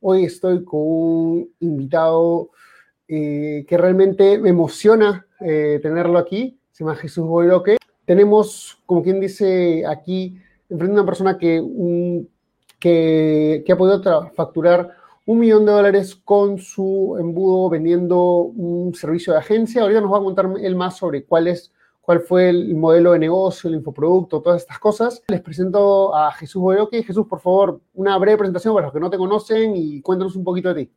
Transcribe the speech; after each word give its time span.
Hoy 0.00 0.24
estoy 0.24 0.64
con 0.64 0.80
un 0.80 1.50
invitado 1.60 2.50
eh, 3.08 3.64
que 3.68 3.78
realmente 3.78 4.38
me 4.38 4.50
emociona 4.50 5.26
eh, 5.40 5.80
tenerlo 5.82 6.18
aquí. 6.18 6.58
Se 6.70 6.84
llama 6.84 6.96
Jesús 6.96 7.26
Boiroque. 7.26 7.76
Tenemos, 8.04 8.78
como 8.84 9.02
quien 9.02 9.20
dice 9.20 9.84
aquí, 9.86 10.38
enfrente 10.68 10.92
a 10.92 11.00
una 11.00 11.06
persona 11.06 11.38
que, 11.38 11.62
que, 12.78 13.64
ha 13.68 13.76
podido 13.76 14.30
facturar 14.34 14.90
un 15.24 15.38
millón 15.38 15.64
de 15.66 15.72
dólares 15.72 16.14
con 16.14 16.58
su 16.58 17.16
embudo 17.18 17.68
vendiendo 17.70 18.42
un 18.42 18.94
servicio 18.94 19.32
de 19.32 19.40
agencia. 19.40 19.82
Ahorita 19.82 20.00
nos 20.00 20.12
va 20.12 20.18
a 20.18 20.22
contar 20.22 20.48
él 20.60 20.76
más 20.76 20.96
sobre 20.96 21.24
cuál 21.24 21.48
es 21.48 21.72
cuál 22.06 22.20
fue 22.20 22.48
el 22.48 22.76
modelo 22.76 23.12
de 23.12 23.18
negocio, 23.18 23.68
el 23.68 23.74
infoproducto, 23.74 24.40
todas 24.40 24.62
estas 24.62 24.78
cosas. 24.78 25.24
Les 25.26 25.40
presento 25.40 26.14
a 26.14 26.30
Jesús 26.30 26.62
Boyoque. 26.62 27.02
Jesús, 27.02 27.26
por 27.26 27.40
favor, 27.40 27.80
una 27.94 28.16
breve 28.16 28.38
presentación 28.38 28.72
para 28.74 28.86
los 28.86 28.94
que 28.94 29.00
no 29.00 29.10
te 29.10 29.18
conocen 29.18 29.74
y 29.74 30.00
cuéntanos 30.02 30.36
un 30.36 30.44
poquito 30.44 30.72
de 30.72 30.84
ti. 30.84 30.92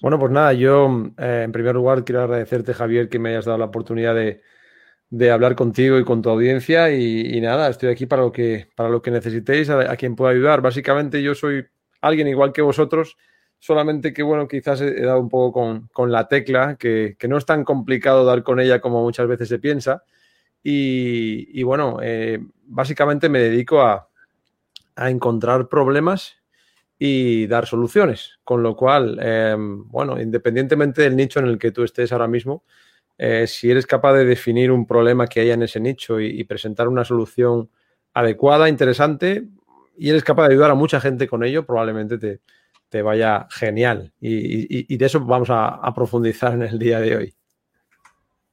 Bueno, 0.00 0.16
pues 0.16 0.30
nada, 0.30 0.52
yo 0.52 0.88
eh, 1.18 1.42
en 1.44 1.50
primer 1.50 1.74
lugar 1.74 2.04
quiero 2.04 2.22
agradecerte, 2.22 2.74
Javier, 2.74 3.08
que 3.08 3.18
me 3.18 3.30
hayas 3.30 3.46
dado 3.46 3.58
la 3.58 3.64
oportunidad 3.64 4.14
de, 4.14 5.30
hablar 5.32 5.56
contigo 5.56 5.98
y 5.98 6.04
con 6.04 6.22
tu 6.22 6.30
audiencia. 6.30 6.92
Y, 6.92 7.40
nada, 7.40 7.68
estoy 7.68 7.88
aquí 7.88 8.06
para 8.06 8.22
lo 8.22 8.30
que, 8.30 8.68
para 8.76 8.90
lo 8.90 9.02
que 9.02 9.10
necesitéis, 9.10 9.68
a 9.68 9.96
quien 9.96 10.14
pueda 10.14 10.30
ayudar. 10.30 10.62
Básicamente 10.62 11.24
yo 11.24 11.34
soy 11.34 11.66
alguien 12.00 12.28
igual 12.28 12.52
que 12.52 12.62
vosotros 12.62 13.16
solamente 13.58 14.12
que, 14.12 14.22
bueno, 14.22 14.48
quizás 14.48 14.80
he 14.80 15.02
dado 15.02 15.20
un 15.20 15.28
poco 15.28 15.88
con, 15.92 16.12
la 16.12 16.28
tecla, 16.28 16.76
que, 16.76 17.16
no 17.28 17.36
es 17.36 17.46
tan 17.46 17.64
complicado 17.64 18.24
dar 18.24 18.42
con 18.42 18.60
ella 18.60 18.80
como 18.80 19.02
muchas 19.02 19.26
veces 19.26 19.48
se 19.48 19.58
piensa. 19.58 20.04
Y, 20.62 21.62
bueno, 21.62 21.98
eh, 22.02 22.40
básicamente 22.64 23.28
me 23.28 23.40
dedico 23.40 23.80
a, 23.80 24.08
encontrar 24.96 25.68
problemas 25.68 26.36
y 26.98 27.46
dar 27.46 27.66
soluciones. 27.66 28.38
Con 28.42 28.62
lo 28.62 28.74
cual, 28.76 29.18
em, 29.22 29.86
bueno, 29.88 30.20
independientemente 30.20 31.02
del 31.02 31.14
nicho 31.14 31.38
en 31.38 31.46
el 31.46 31.58
que 31.58 31.70
tú 31.70 31.84
estés 31.84 32.10
ahora 32.12 32.26
mismo, 32.26 32.64
eh, 33.16 33.46
si 33.46 33.70
eres 33.70 33.86
capaz 33.86 34.14
de 34.14 34.24
definir 34.24 34.72
un 34.72 34.86
problema 34.86 35.28
que 35.28 35.40
haya 35.40 35.54
en 35.54 35.62
ese 35.62 35.78
nicho 35.78 36.20
y 36.20 36.42
presentar 36.44 36.88
una 36.88 37.04
solución 37.04 37.70
adecuada, 38.12 38.68
interesante, 38.68 39.48
y 39.96 40.10
eres 40.10 40.24
capaz 40.24 40.48
de 40.48 40.54
ayudar 40.54 40.70
a 40.72 40.74
mucha 40.74 41.00
gente 41.00 41.28
con 41.28 41.44
ello, 41.44 41.66
probablemente 41.66 42.18
te, 42.18 42.40
te 42.88 43.02
vaya 43.02 43.46
genial. 43.50 44.12
Y, 44.20 44.96
de 44.96 45.06
eso 45.06 45.20
vamos 45.20 45.48
a, 45.50 45.92
profundizar 45.94 46.54
en 46.54 46.62
el 46.62 46.78
día 46.78 47.00
de 47.00 47.16
hoy. 47.16 47.34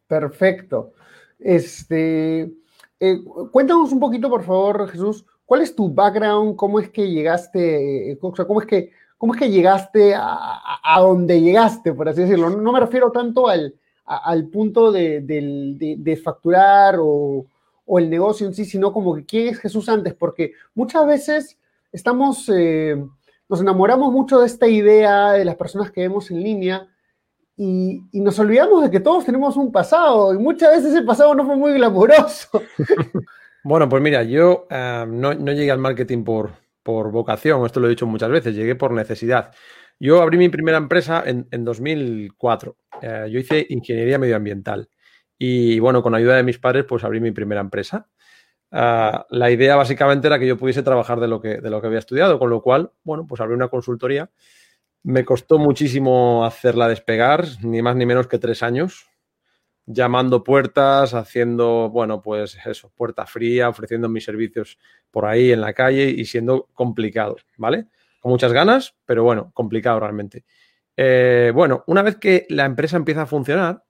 Perfecto. 0.08 0.94
Este, 1.40 2.52
eh, 3.00 3.20
cuéntanos 3.52 3.92
un 3.92 4.00
poquito, 4.00 4.30
por 4.30 4.44
favor, 4.44 4.88
Jesús, 4.90 5.26
¿cuál 5.46 5.62
es 5.62 5.76
tu 5.76 5.94
background? 5.94 6.56
¿Cómo 6.56 6.80
es 6.80 6.90
que 6.90 7.10
llegaste? 7.10 8.12
Eh, 8.12 8.18
cómo 8.20 8.62
es 8.62 8.68
que, 8.68 8.92
cómo 9.18 9.34
es 9.34 9.40
que 9.40 9.50
llegaste 9.50 10.14
a, 10.16 11.00
donde 11.00 11.42
llegaste, 11.42 11.94
por 11.94 12.10
así 12.10 12.22
decirlo? 12.22 12.50
No, 12.50 12.72
me 12.72 12.80
refiero 12.80 13.12
tanto 13.12 13.48
al, 13.48 13.74
al 14.06 14.48
punto 14.48 14.92
de, 14.92 16.22
facturar 16.24 16.98
o, 17.00 17.46
el 17.98 18.10
negocio 18.10 18.48
en 18.48 18.54
sí, 18.54 18.66
sino 18.66 18.92
como 18.92 19.16
que 19.16 19.26
quién 19.26 19.48
es 19.50 19.60
Jesús 19.60 19.88
antes, 19.90 20.14
porque 20.14 20.54
muchas 20.74 21.06
veces 21.08 21.58
estamos... 21.92 22.50
Eh, 22.50 23.04
nos 23.50 23.62
enamoramos 23.62 24.12
mucho 24.12 24.40
de 24.40 24.48
esta 24.48 24.68
idea 24.68 25.34
de 25.34 25.46
las 25.46 25.56
personas 25.56 25.92
que 25.92 26.02
vemos 26.02 26.32
en 26.32 26.42
línea 26.42 26.88
y, 27.58 28.02
nos 28.14 28.38
olvidamos 28.40 28.84
de 28.84 28.92
que 28.92 29.00
todos 29.00 29.26
tenemos 29.26 29.56
un 29.56 29.72
pasado 29.72 30.34
y 30.34 30.38
muchas 30.38 30.72
veces 30.72 30.94
ese 30.94 31.04
pasado 31.04 31.34
no 31.36 31.46
fue 31.46 31.56
muy 31.56 31.74
glamuroso. 31.74 32.62
bueno, 33.64 33.88
pues 33.88 34.02
mira, 34.02 34.24
yo 34.24 34.68
eh, 34.70 35.06
no, 35.08 35.34
llegué 35.34 35.72
al 35.72 35.80
marketing 35.80 36.24
por, 36.24 36.52
vocación, 36.84 37.66
esto 37.66 37.80
lo 37.80 37.88
he 37.88 37.92
dicho 37.92 38.06
muchas 38.06 38.30
veces, 38.30 38.56
llegué 38.56 38.76
por 38.76 38.92
necesidad. 38.92 39.52
Yo 40.00 40.22
abrí 40.22 40.38
mi 40.38 40.50
primera 40.50 40.78
empresa 40.78 41.24
en, 41.26 41.64
2004. 41.64 42.76
Eh, 43.02 43.28
yo 43.32 43.40
hice 43.40 43.66
ingeniería 43.70 44.20
medioambiental 44.20 44.90
y 45.38 45.80
bueno, 45.80 46.04
con 46.04 46.14
ayuda 46.14 46.36
de 46.36 46.44
mis 46.44 46.60
padres, 46.60 46.86
pues 46.88 47.04
abrí 47.04 47.22
mi 47.22 47.32
primera 47.32 47.62
empresa. 47.62 48.08
Ah, 48.72 49.26
la 49.30 49.52
idea 49.52 49.76
básicamente 49.76 50.28
era 50.28 50.40
que 50.40 50.48
yo 50.48 50.58
pudiese 50.58 50.84
trabajar 50.84 51.20
de 51.20 51.28
lo, 51.28 51.42
que, 51.42 51.60
de 51.62 51.70
lo 51.70 51.82
que 51.82 51.88
había 51.88 52.00
estudiado, 52.00 52.40
con 52.40 52.50
lo 52.50 52.62
cual, 52.62 52.92
bueno, 53.04 53.26
pues 53.28 53.42
abrí 53.42 53.54
una 53.54 53.70
consultoría. 53.70 54.30
Me 55.04 55.24
costó 55.24 55.60
muchísimo 55.60 56.46
hacerla 56.46 56.88
despegar, 56.88 57.46
ni 57.62 57.82
más 57.82 57.96
ni 57.96 58.06
menos 58.06 58.28
que 58.28 58.40
tres 58.40 58.64
años, 58.64 59.08
llamando 59.86 60.44
puertas, 60.44 61.14
haciendo, 61.14 61.90
bueno, 61.90 62.22
pues 62.22 62.58
eso, 62.66 62.92
puerta 62.96 63.26
fría, 63.26 63.70
ofreciendo 63.70 64.10
mis 64.10 64.26
servicios 64.26 64.80
por 65.12 65.26
ahí 65.26 65.52
en 65.52 65.62
la 65.62 65.74
calle 65.74 66.10
y 66.10 66.26
siendo 66.26 66.68
complicado, 66.74 67.38
¿vale? 67.58 67.86
Con 68.20 68.32
muchas 68.32 68.52
ganas, 68.52 68.96
pero 69.06 69.24
bueno, 69.24 69.52
complicado 69.54 70.00
realmente. 70.00 70.44
Eh, 70.98 71.52
bueno, 71.54 71.84
una 71.88 72.02
vez 72.02 72.18
que 72.18 72.48
la 72.50 72.66
empresa 72.66 72.98
empieza 72.98 73.24
a 73.24 73.28
funcionar, 73.28 73.84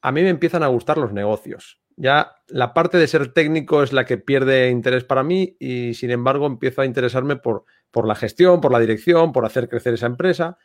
a 0.00 0.12
mí 0.12 0.22
me 0.22 0.28
empiezan 0.28 0.62
a 0.62 0.68
gustar 0.68 0.98
los 0.98 1.12
negocios. 1.12 1.80
Ya 2.02 2.34
la 2.48 2.74
parte 2.74 2.98
de 2.98 3.06
ser 3.06 3.32
técnico 3.32 3.84
es 3.84 3.92
la 3.92 4.04
que 4.04 4.18
pierde 4.18 4.70
interés 4.70 5.04
para 5.04 5.22
mí 5.22 5.56
y 5.60 5.94
sin 5.94 6.10
embargo 6.10 6.46
empiezo 6.46 6.82
a 6.82 6.84
interesarme 6.84 7.36
por, 7.36 7.64
por 7.92 8.08
la 8.08 8.16
gestión, 8.16 8.60
por 8.60 8.72
la 8.72 8.80
dirección, 8.80 9.32
por 9.32 9.46
hacer 9.46 9.68
crecer 9.68 9.94
esa 9.94 10.06
empresa. 10.06 10.58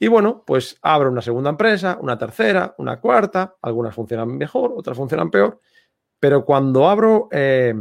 Y 0.00 0.08
bueno, 0.08 0.42
pues 0.44 0.78
abro 0.82 1.08
una 1.08 1.22
segunda 1.22 1.50
empresa, 1.50 1.96
una 2.00 2.18
tercera, 2.18 2.74
una 2.78 2.98
cuarta, 2.98 3.54
algunas 3.62 3.94
funcionan 3.94 4.36
mejor, 4.36 4.72
otras 4.76 4.96
funcionan 4.96 5.30
peor, 5.30 5.60
pero 6.18 6.44
cuando 6.44 6.88
abro 6.88 7.28
eh, 7.30 7.72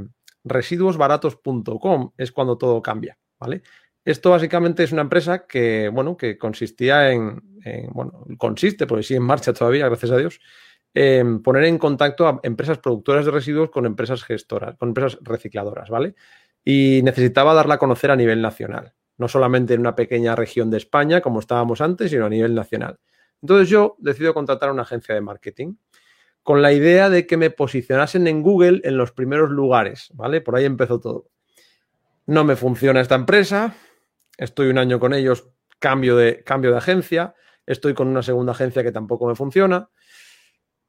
residuosbaratos.com 0.43 2.11
es 2.15 2.31
cuando 2.31 2.59
todo 2.59 2.79
cambia, 2.79 3.17
¿vale? 3.39 3.63
Esto 4.05 4.29
básicamente 4.29 4.83
es 4.83 4.91
una 4.91 5.01
empresa 5.01 5.47
que, 5.47 5.89
bueno, 5.89 6.15
que 6.15 6.37
consistía 6.37 7.11
en, 7.11 7.41
en 7.63 7.89
bueno, 7.91 8.23
consiste, 8.37 8.85
porque 8.85 9.01
sigue 9.01 9.17
en 9.17 9.23
marcha 9.23 9.51
todavía, 9.51 9.87
gracias 9.87 10.11
a 10.11 10.17
Dios, 10.17 10.39
poner 10.93 11.63
en 11.65 11.77
contacto 11.77 12.27
a 12.27 12.39
empresas 12.43 12.79
productoras 12.79 13.25
de 13.25 13.31
residuos 13.31 13.69
con 13.69 13.85
empresas 13.85 14.23
gestoras, 14.23 14.75
con 14.77 14.89
empresas 14.89 15.19
recicladoras, 15.21 15.89
¿vale? 15.89 16.15
Y 16.63 17.01
necesitaba 17.03 17.53
darla 17.53 17.75
a 17.75 17.79
conocer 17.79 18.11
a 18.11 18.15
nivel 18.15 18.41
nacional, 18.41 18.93
no 19.17 19.27
solamente 19.27 19.73
en 19.73 19.81
una 19.81 19.95
pequeña 19.95 20.35
región 20.35 20.69
de 20.69 20.77
España, 20.77 21.21
como 21.21 21.39
estábamos 21.39 21.81
antes, 21.81 22.11
sino 22.11 22.25
a 22.25 22.29
nivel 22.29 22.55
nacional. 22.55 22.99
Entonces 23.41 23.69
yo 23.69 23.95
decido 23.99 24.33
contratar 24.33 24.69
a 24.69 24.73
una 24.73 24.81
agencia 24.81 25.15
de 25.15 25.21
marketing 25.21 25.75
con 26.43 26.61
la 26.61 26.73
idea 26.73 27.09
de 27.09 27.27
que 27.27 27.37
me 27.37 27.49
posicionasen 27.49 28.27
en 28.27 28.41
Google 28.41 28.81
en 28.83 28.97
los 28.97 29.11
primeros 29.11 29.49
lugares, 29.49 30.09
¿vale? 30.13 30.41
Por 30.41 30.55
ahí 30.55 30.65
empezó 30.65 30.99
todo. 30.99 31.29
No 32.25 32.43
me 32.43 32.55
funciona 32.55 33.01
esta 33.01 33.15
empresa, 33.15 33.75
estoy 34.37 34.69
un 34.69 34.77
año 34.77 34.99
con 34.99 35.13
ellos, 35.13 35.49
cambio 35.79 36.15
de, 36.15 36.43
cambio 36.43 36.71
de 36.71 36.77
agencia, 36.77 37.35
estoy 37.65 37.93
con 37.93 38.07
una 38.07 38.23
segunda 38.23 38.51
agencia 38.53 38.83
que 38.83 38.91
tampoco 38.91 39.27
me 39.27 39.35
funciona, 39.35 39.89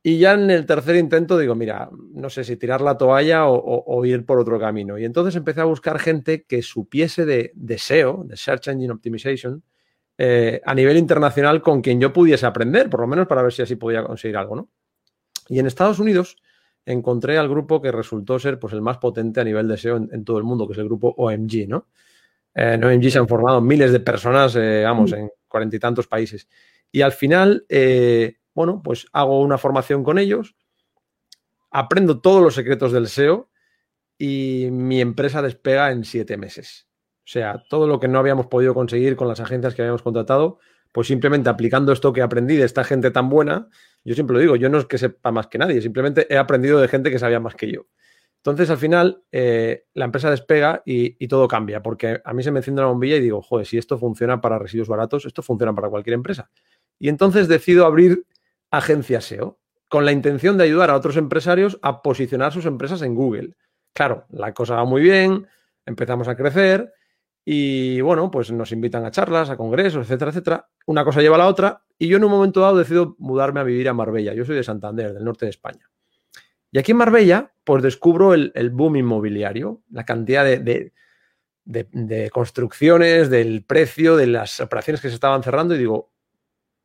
y 0.02 0.18
ya 0.18 0.32
en 0.32 0.50
el 0.50 0.64
tercer 0.64 0.96
intento 0.96 1.36
digo, 1.36 1.54
mira, 1.54 1.90
no 2.12 2.30
sé 2.30 2.42
si 2.42 2.56
tirar 2.56 2.80
la 2.80 2.96
toalla 2.96 3.46
o, 3.46 4.04
ir 4.06 4.24
por 4.24 4.38
otro 4.38 4.58
camino. 4.58 4.98
Y 4.98 5.04
entonces 5.04 5.36
empecé 5.36 5.60
a 5.60 5.64
buscar 5.64 5.98
gente 5.98 6.44
que 6.44 6.62
supiese 6.62 7.26
de, 7.26 7.78
SEO, 7.78 8.24
de 8.24 8.36
Search 8.36 8.68
Engine 8.68 8.92
Optimization, 8.92 9.62
eh, 10.16 10.60
a 10.64 10.74
nivel 10.74 10.97
internacional 10.97 11.60
con 11.60 11.82
quien 11.82 12.00
yo 12.00 12.12
pudiese 12.12 12.47
aprender, 12.47 12.88
por 12.88 13.00
lo 13.00 13.06
menos 13.06 13.26
para 13.26 13.42
ver 13.42 13.52
si 13.52 13.60
así 13.60 13.76
podía 13.76 14.02
conseguir 14.02 14.38
algo, 14.38 14.56
¿no? 14.56 14.68
Y 15.48 15.58
en 15.58 15.66
Estados 15.66 15.98
Unidos 15.98 16.36
encontré 16.86 17.36
al 17.36 17.48
grupo 17.48 17.82
que 17.82 17.92
resultó 17.92 18.38
ser 18.38 18.58
pues, 18.58 18.72
el 18.72 18.80
más 18.80 18.98
potente 18.98 19.41
a 19.41 19.44
nivel 19.44 19.68
de 19.68 19.76
SEO 19.76 19.96
en, 19.96 20.24
todo 20.24 20.38
el 20.38 20.44
mundo, 20.44 20.66
que 20.66 20.72
es 20.72 20.78
el 20.78 20.86
grupo 20.86 21.14
OMG, 21.16 21.68
¿no? 21.68 21.88
Eh, 22.54 22.74
en 22.74 22.84
OMG 22.84 23.10
se 23.10 23.18
han 23.18 23.28
formado 23.28 23.60
miles 23.60 23.92
de 23.92 24.00
personas, 24.00 24.56
eh, 24.56 24.82
vamos, 24.84 25.12
en 25.12 25.30
cuarenta 25.46 25.76
y 25.76 25.78
tantos 25.78 26.06
países. 26.06 26.48
Y 26.91 27.03
al 27.03 27.12
final 27.12 27.66
bueno, 28.60 28.83
pues 28.83 29.07
hago 29.12 29.41
una 29.41 29.57
formación 29.57 30.04
con 30.04 30.18
ellos, 30.18 30.54
aprendo 31.71 32.21
todos 32.21 32.42
los 32.42 32.54
secretos 32.54 32.92
del 32.92 33.09
SEO 33.09 33.51
y 34.18 34.68
mi 34.71 35.01
empresa 35.01 35.41
despega 35.41 35.91
en 35.92 36.04
siete 36.04 36.36
meses. 36.36 36.86
O 37.21 37.33
sea, 37.33 37.62
todo 37.71 37.86
lo 37.86 37.98
que 37.98 38.07
no 38.07 38.18
habíamos 38.18 38.48
podido 38.48 38.74
conseguir 38.74 39.16
con 39.16 39.28
las 39.28 39.41
agencias 39.41 39.74
que 39.74 39.80
habíamos 39.80 40.03
contratado, 40.03 40.59
pues 40.92 41.07
simplemente 41.07 41.48
aplicando 41.48 41.91
esto 41.91 42.12
que 42.12 42.21
aprendí 42.21 42.57
de 42.57 42.66
esta 42.66 42.84
gente 42.84 43.10
tan 43.10 43.30
buena, 43.30 43.68
yo 44.04 44.15
siempre 44.15 44.34
lo 44.34 44.41
digo, 44.41 44.57
yo 44.57 44.68
no 44.68 44.77
es 44.77 44.84
que 44.84 44.98
sepa 44.98 45.33
más 45.33 45.47
que 45.47 45.56
nadie, 45.56 45.80
simplemente 45.80 46.27
he 46.28 46.36
aprendido 46.36 46.80
de 46.80 46.89
gente 46.89 47.10
que 47.10 47.18
sabía 47.18 47.41
más 47.41 47.54
que 47.54 47.72
yo. 47.72 47.86
Entonces, 48.42 48.71
al 48.71 48.78
final, 48.78 49.22
eh, 49.33 49.84
la 49.92 50.06
empresa 50.06 50.30
despega 50.30 50.83
y, 50.86 51.28
todo 51.28 51.47
cambia, 51.47 51.83
porque 51.83 52.22
a 52.24 52.33
mí 52.33 52.42
se 52.42 52.51
me 52.51 52.60
enciende 52.60 52.80
la 52.80 52.89
bombilla 52.89 53.16
y 53.16 53.21
digo, 53.21 53.42
joder, 53.42 53.66
si 53.66 53.77
esto 53.77 53.98
funciona 53.98 54.41
para 54.41 54.59
residuos 54.59 54.89
baratos, 54.89 55.27
esto 55.27 55.42
funciona 55.42 55.74
para 55.74 55.91
cualquier 55.91 56.15
empresa. 56.15 56.51
Y 56.98 57.10
entonces 57.10 57.48
decido 57.48 57.84
abrir 57.84 58.24
agencia 58.70 59.20
SEO 59.20 59.58
con 59.88 60.04
la 60.04 60.12
intención 60.12 60.56
de 60.56 60.64
ayudar 60.64 60.90
a 60.90 60.96
otros 60.96 61.16
empresarios 61.16 61.78
a 61.82 62.02
posicionar 62.02 62.52
sus 62.52 62.64
empresas 62.66 63.02
en 63.02 63.14
Google. 63.14 63.56
Claro, 63.92 64.26
la 64.30 64.54
cosa 64.54 64.76
va 64.76 64.84
muy 64.84 65.02
bien, 65.02 65.48
empezamos 65.84 66.28
a 66.28 66.36
crecer 66.36 66.92
y 67.44 68.00
bueno, 68.00 68.30
pues 68.30 68.52
nos 68.52 68.70
invitan 68.70 69.04
a 69.04 69.10
charlas, 69.10 69.50
a 69.50 69.56
congresos, 69.56 70.04
etcétera, 70.04 70.30
etcétera. 70.30 70.68
Una 70.86 71.04
cosa 71.04 71.20
lleva 71.20 71.36
a 71.36 71.40
la 71.40 71.48
otra 71.48 71.82
y 71.98 72.06
yo 72.06 72.18
en 72.18 72.24
un 72.24 72.30
momento 72.30 72.60
dado 72.60 72.78
decido 72.78 73.16
mudarme 73.18 73.60
a 73.60 73.64
vivir 73.64 73.88
a 73.88 73.94
Marbella. 73.94 74.32
Yo 74.34 74.44
soy 74.44 74.56
de 74.56 74.62
Santander, 74.62 75.12
del 75.12 75.24
norte 75.24 75.46
de 75.46 75.50
España. 75.50 75.90
Y 76.72 76.78
aquí 76.78 76.92
en 76.92 76.98
Marbella, 76.98 77.52
pues 77.64 77.82
descubro 77.82 78.32
el, 78.34 78.70
boom 78.70 78.96
inmobiliario, 78.96 79.82
la 79.90 80.04
cantidad 80.04 80.44
de, 80.44 80.92
construcciones, 82.30 83.28
del 83.28 83.64
precio, 83.64 84.16
de 84.16 84.28
las 84.28 84.60
operaciones 84.60 85.00
que 85.00 85.08
se 85.08 85.14
estaban 85.14 85.42
cerrando 85.42 85.74
y 85.74 85.78
digo, 85.78 86.12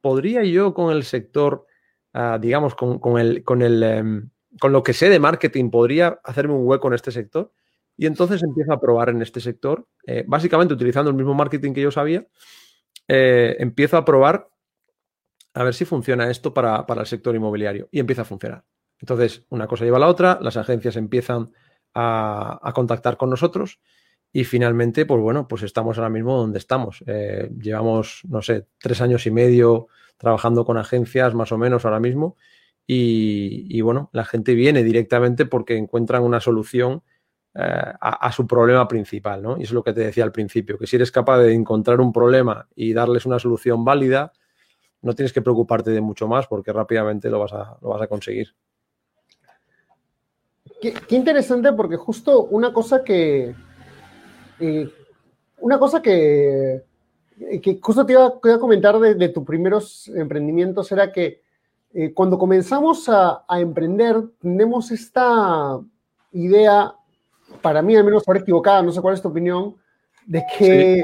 ¿podría 0.02 0.44
yo 0.44 0.74
con 0.74 0.92
el 0.92 1.04
sector, 1.04 1.68
ah, 2.16 2.40
digamos, 2.42 2.76
con, 2.76 3.20
el, 3.20 3.44
con, 3.44 3.62
el, 3.62 3.84
em, 3.84 4.30
con 4.60 4.72
lo 4.72 4.82
que 4.82 4.94
sé 4.94 5.10
de 5.10 5.20
marketing, 5.20 5.70
podría 5.70 6.20
hacerme 6.24 6.54
un 6.54 6.68
hueco 6.68 6.88
en 6.88 6.96
este 6.96 7.12
sector? 7.12 7.52
Y 7.98 8.08
entonces 8.08 8.42
empiezo 8.44 8.74
a 8.74 8.80
probar 8.80 9.10
en 9.10 9.22
este 9.22 9.40
sector, 9.40 9.88
eh, 10.06 10.24
básicamente 10.28 10.74
utilizando 10.74 11.12
el 11.12 11.16
mismo 11.16 11.34
marketing 11.34 11.74
que 11.74 11.82
yo 11.82 11.92
sabía, 11.92 12.26
eh, 13.08 13.56
empiezo 13.60 13.98
a 13.98 14.06
probar 14.06 14.50
a 15.54 15.64
ver 15.64 15.74
si 15.74 15.86
funciona 15.86 16.30
esto 16.30 16.54
para, 16.54 16.86
para 16.86 17.02
el 17.02 17.08
sector 17.08 17.36
inmobiliario 17.36 17.88
y 17.92 18.00
empieza 18.00 18.24
a 18.24 18.26
funcionar. 18.26 18.66
Entonces, 19.00 19.46
una 19.50 19.68
cosa 19.68 19.86
lleva 19.86 19.98
a 19.98 20.02
la 20.02 20.08
otra, 20.08 20.40
las 20.42 20.58
agencias 20.58 20.96
empiezan 20.96 21.52
a, 21.94 22.72
contactar 22.74 23.18
con 23.18 23.30
nosotros 23.30 23.80
y 24.36 24.44
finalmente, 24.44 25.06
pues 25.06 25.22
bueno, 25.22 25.48
pues 25.48 25.64
estamos 25.64 25.98
ahora 25.98 26.10
mismo 26.10 26.36
donde 26.36 26.58
estamos. 26.58 27.02
Eh, 27.08 27.50
llevamos, 27.58 28.20
no 28.28 28.42
sé, 28.42 28.68
tres 28.80 29.00
años 29.00 29.26
y 29.28 29.32
medio 29.32 29.88
trabajando 30.18 30.66
con 30.66 30.78
agencias 30.78 31.34
más 31.34 31.54
o 31.54 31.58
menos 31.58 31.86
ahora 31.86 32.02
mismo 32.02 32.36
y, 32.86 33.80
bueno, 33.80 34.10
la 34.12 34.26
gente 34.26 34.54
viene 34.54 34.84
directamente 34.84 35.46
porque 35.46 35.78
encuentran 35.78 36.22
una 36.22 36.42
solución 36.42 37.02
eh, 37.54 37.94
a, 38.02 38.30
su 38.34 38.46
problema 38.46 38.90
principal, 38.90 39.42
¿no? 39.42 39.58
Y 39.58 39.64
es 39.64 39.72
lo 39.72 39.86
que 39.86 39.94
te 39.94 40.02
decía 40.02 40.26
al 40.26 40.34
principio, 40.34 40.78
que 40.78 40.86
si 40.86 40.98
eres 40.98 41.14
capaz 41.14 41.40
de 41.40 41.54
encontrar 41.54 42.02
un 42.02 42.12
problema 42.12 42.68
y 42.76 42.92
darles 42.92 43.26
una 43.26 43.40
solución 43.40 43.86
válida, 43.86 44.34
no 45.02 45.16
tienes 45.16 45.32
que 45.32 45.44
preocuparte 45.44 45.92
de 45.92 46.02
mucho 46.02 46.28
más 46.28 46.46
porque 46.48 46.74
rápidamente 46.74 47.30
lo 47.30 47.40
vas 47.40 47.54
a, 47.54 47.78
lo 47.82 47.88
vas 47.88 48.02
a 48.02 48.08
conseguir. 48.08 48.54
Qué, 50.82 51.16
interesante 51.16 51.72
porque 51.72 51.96
justo 51.96 52.44
una 52.44 52.74
cosa 52.74 53.02
que... 53.02 53.56
Eh, 54.60 54.90
una 55.60 55.80
cosa 55.80 56.02
que, 56.02 56.84
que 57.62 57.80
justo 57.82 58.06
te 58.06 58.14
iba, 58.14 58.26
a 58.26 58.60
comentar 58.60 59.00
de, 59.00 59.30
tus 59.30 59.44
primeros 59.44 60.08
emprendimientos 60.10 60.92
era 60.92 61.12
que 61.12 61.42
eh, 61.94 62.14
cuando 62.14 62.38
comenzamos 62.38 63.10
a, 63.10 63.44
emprender 63.50 64.22
tenemos 64.40 64.92
esta 64.92 65.80
idea, 66.32 66.94
para 67.62 67.82
mí 67.82 67.96
al 67.96 68.04
menos 68.04 68.24
ahora 68.28 68.42
equivocada, 68.42 68.82
no 68.82 68.92
sé 68.92 69.02
cuál 69.02 69.14
es 69.14 69.22
tu 69.22 69.30
opinión, 69.30 69.76
de 70.26 70.44
que 70.58 71.04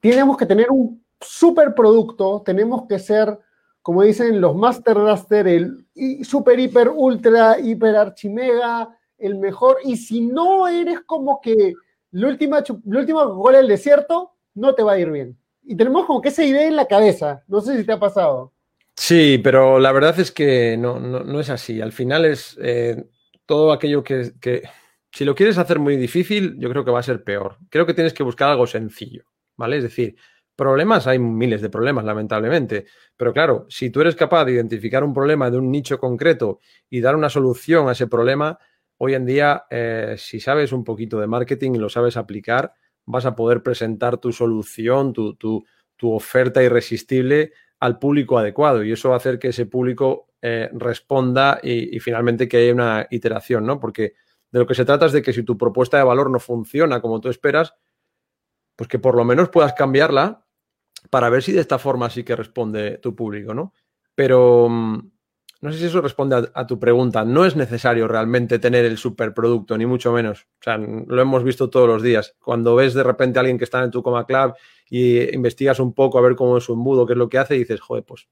tenemos 0.00 0.36
que 0.36 0.46
tener 0.46 0.70
un 0.70 1.02
super 1.20 1.74
producto, 1.74 2.42
tenemos 2.44 2.86
que 2.86 2.98
ser 2.98 3.38
como 3.82 4.02
dicen 4.02 4.40
los 4.40 4.54
Master 4.54 4.96
Raster, 4.96 5.48
el 5.48 5.86
super, 6.22 6.58
hiper, 6.58 6.90
ultra, 6.90 7.58
hiper, 7.58 7.96
archimega, 7.96 8.94
el 9.18 9.36
mejor. 9.36 9.78
Y 9.84 9.96
si 9.96 10.20
no 10.20 10.68
eres 10.68 11.00
como 11.00 11.40
que 11.40 11.74
la 12.12 12.28
última, 12.28 12.62
la 12.84 12.98
última 12.98 13.24
Coca-Cola 13.24 13.58
del 13.58 13.68
desierto, 13.68 14.32
no 14.54 14.74
te 14.74 14.82
va 14.82 14.92
a 14.92 14.98
ir 14.98 15.10
bien. 15.10 15.38
Y 15.62 15.76
tenemos 15.76 16.06
como 16.06 16.20
que 16.20 16.30
esa 16.30 16.44
idea 16.44 16.66
en 16.66 16.76
la 16.76 16.86
cabeza. 16.86 17.44
No 17.46 17.60
sé 17.60 17.76
si 17.76 17.84
te 17.84 17.92
ha 17.92 18.00
pasado. 18.00 18.52
Sí, 18.96 19.40
pero 19.42 19.78
la 19.78 19.92
verdad 19.92 20.18
es 20.18 20.32
que 20.32 20.76
no, 20.76 20.98
no, 20.98 21.40
es 21.40 21.50
así. 21.50 21.80
Al 21.80 21.92
final 21.92 22.24
es 22.24 22.58
eh, 22.62 23.04
todo 23.46 23.72
aquello 23.72 24.02
que, 24.02 24.32
que, 24.40 24.62
si 25.12 25.24
lo 25.24 25.34
quieres 25.34 25.58
hacer 25.58 25.78
muy 25.78 25.96
difícil, 25.96 26.56
yo 26.58 26.68
creo 26.70 26.84
que 26.84 26.90
va 26.90 27.00
a 27.00 27.04
ser 27.04 27.22
peor. 27.22 27.56
Creo 27.68 27.86
que 27.86 27.94
tienes 27.94 28.12
que 28.12 28.22
buscar 28.22 28.50
algo 28.50 28.66
sencillo, 28.66 29.24
¿vale? 29.56 29.78
Es 29.78 29.84
decir, 29.84 30.16
Problemas, 30.60 31.06
hay 31.06 31.18
miles 31.18 31.62
de 31.62 31.70
problemas, 31.70 32.04
lamentablemente. 32.04 32.84
Pero 33.16 33.32
claro, 33.32 33.64
si 33.70 33.88
tú 33.88 34.02
eres 34.02 34.14
capaz 34.14 34.44
de 34.44 34.52
identificar 34.52 35.02
un 35.02 35.14
problema 35.14 35.50
de 35.50 35.56
un 35.56 35.70
nicho 35.70 35.98
concreto 35.98 36.58
y 36.90 37.00
dar 37.00 37.16
una 37.16 37.30
solución 37.30 37.88
a 37.88 37.92
ese 37.92 38.08
problema, 38.08 38.58
hoy 39.02 39.14
en 39.14 39.24
día, 39.24 39.64
eh, 39.70 40.16
si 40.18 40.40
sabes 40.40 40.72
un 40.72 40.84
poquito 40.84 41.18
de 41.20 41.26
marketing 41.26 41.72
y 41.72 41.78
lo 41.78 41.88
sabes 41.88 42.18
aplicar, 42.18 42.74
vas 43.06 43.24
a 43.24 43.34
poder 43.34 43.62
presentar 43.62 44.18
tu 44.18 44.30
solución, 44.30 45.14
tu, 45.14 45.64
oferta 46.02 46.62
irresistible 46.62 47.52
al 47.78 47.98
público 47.98 48.38
adecuado. 48.38 48.84
Y 48.84 48.92
eso 48.92 49.08
va 49.08 49.14
a 49.14 49.18
hacer 49.18 49.38
que 49.38 49.48
ese 49.48 49.64
público 49.64 50.28
eh, 50.42 50.68
responda 50.74 51.60
y, 51.62 51.96
y, 51.96 52.00
finalmente 52.00 52.46
que 52.46 52.58
haya 52.58 52.74
una 52.74 53.06
iteración, 53.10 53.64
¿no? 53.64 53.80
Porque 53.80 54.14
de 54.50 54.58
lo 54.58 54.66
que 54.66 54.74
se 54.74 54.84
trata 54.84 55.06
es 55.06 55.12
de 55.12 55.22
que 55.22 55.32
si 55.32 55.44
tu 55.44 55.56
propuesta 55.56 55.96
de 55.96 56.04
valor 56.04 56.30
no 56.30 56.38
funciona 56.38 57.00
como 57.00 57.20
tú 57.20 57.30
esperas, 57.30 57.74
pues 58.76 58.88
que 58.88 58.98
por 58.98 59.16
lo 59.16 59.24
menos 59.24 59.48
puedas 59.48 59.72
cambiarla 59.72 60.44
para 61.08 61.30
ver 61.30 61.42
si 61.42 61.52
de 61.52 61.60
esta 61.60 61.78
forma 61.78 62.10
sí 62.10 62.22
que 62.22 62.36
responde 62.36 62.98
tu 62.98 63.14
público, 63.14 63.54
¿no? 63.54 63.72
Pero 64.14 64.68
mm, 64.68 65.09
no 65.60 65.72
sé 65.72 65.78
si 65.78 65.84
eso 65.86 66.00
responde 66.00 66.50
a, 66.54 66.66
tu 66.66 66.78
pregunta. 66.78 67.24
No 67.24 67.44
es 67.44 67.54
necesario 67.54 68.08
realmente 68.08 68.58
tener 68.58 68.86
el 68.86 68.96
superproducto, 68.96 69.76
ni 69.76 69.84
mucho 69.84 70.10
menos. 70.10 70.46
O 70.60 70.62
sea, 70.62 70.78
lo 70.78 71.20
hemos 71.20 71.44
visto 71.44 71.68
todos 71.68 71.86
los 71.86 72.02
días. 72.02 72.34
Cuando 72.42 72.74
ves 72.74 72.94
de 72.94 73.02
repente 73.02 73.38
a 73.38 73.40
alguien 73.40 73.58
que 73.58 73.64
está 73.64 73.84
en 73.84 73.90
tu 73.90 74.02
coma 74.02 74.24
club 74.24 74.54
y 74.88 75.34
investigas 75.34 75.78
un 75.78 75.92
poco 75.92 76.18
a 76.18 76.22
ver 76.22 76.34
cómo 76.34 76.56
es 76.56 76.64
su 76.64 76.72
embudo, 76.72 77.06
qué 77.06 77.12
es 77.12 77.18
lo 77.18 77.28
que 77.28 77.38
hace, 77.38 77.56
y 77.56 77.60
dices, 77.60 77.80
joder, 77.80 78.04
pues 78.04 78.26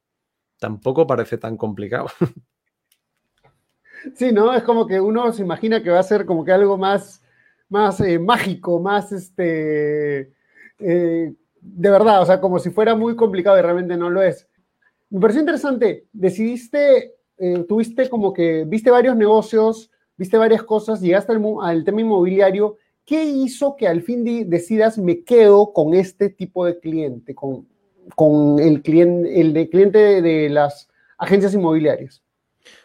tampoco 0.59 1.07
parece 1.07 1.39
tan 1.39 1.57
complicado. 1.57 2.09
Sí, 4.15 4.33
¿no? 4.33 4.55
Es 4.55 4.63
como 4.63 4.87
que 4.87 5.01
uno 5.01 5.33
se 5.33 5.43
imagina 5.43 5.83
que 5.83 5.91
va 5.91 5.99
a 5.99 6.05
ser 6.05 6.25
como 6.25 6.45
que 6.45 6.53
algo 6.53 6.79
más, 6.79 7.21
más 7.69 8.01
eh, 8.01 8.19
mágico, 8.19 8.81
más 8.81 9.11
este. 9.11 10.33
Eh, 10.79 11.35
de 11.61 11.91
verdad, 11.91 12.23
o 12.23 12.27
sea, 12.27 12.41
como 12.41 12.61
si 12.61 12.71
fuera 12.71 12.95
muy 12.95 13.17
complicado 13.17 13.59
y 13.59 13.63
realmente 13.63 13.97
no 13.97 14.09
lo 14.09 14.23
es. 14.23 14.49
Me 15.11 15.21
pareció 15.21 15.41
interesante, 15.41 16.07
decidiste, 16.13 17.18
eh, 17.39 17.65
tuviste 17.69 18.09
como 18.09 18.33
que, 18.33 18.65
viste 18.67 18.91
varios 18.91 19.17
negocios, 19.17 19.91
viste 20.17 20.37
varias 20.37 20.63
cosas, 20.63 21.01
llegaste 21.01 21.33
al, 21.33 21.85
tema 21.85 22.01
inmobiliario. 22.01 22.77
¿Qué 23.05 23.25
hizo 23.25 23.77
que 23.77 23.89
al 23.89 24.03
fin 24.03 24.25
decidas 24.49 24.99
me 24.99 25.25
quedo 25.25 25.73
con 25.73 25.95
este 25.95 26.29
tipo 26.29 26.67
de 26.67 26.79
cliente, 26.79 27.35
con, 27.35 27.67
con 28.15 28.59
el, 28.59 28.83
cliente, 28.83 29.41
el 29.41 29.55
de 29.55 29.69
cliente 29.71 30.21
de 30.21 30.49
las 30.51 30.89
agencias 31.17 31.55
inmobiliarias? 31.55 32.23